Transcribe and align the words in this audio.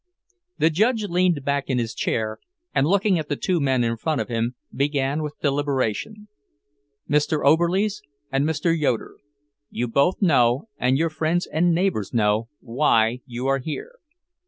The 0.57 0.71
judge 0.71 1.03
leaned 1.03 1.45
back 1.45 1.69
in 1.69 1.77
his 1.77 1.93
chair, 1.93 2.39
and 2.73 2.87
looking 2.87 3.19
at 3.19 3.29
the 3.29 3.35
two 3.35 3.59
men 3.59 3.83
in 3.83 3.97
front 3.97 4.19
of 4.19 4.29
him, 4.29 4.55
began 4.73 5.21
with 5.21 5.39
deliberation: 5.43 6.27
"Mr. 7.07 7.45
Oberlies, 7.45 8.01
and 8.31 8.43
Mr. 8.43 8.75
Yoeder, 8.75 9.17
you 9.69 9.87
both 9.87 10.19
know, 10.19 10.69
and 10.79 10.97
your 10.97 11.11
friends 11.11 11.45
and 11.45 11.75
neighbours 11.75 12.15
know, 12.15 12.49
why 12.61 13.21
you 13.27 13.45
are 13.45 13.59
here. 13.59 13.91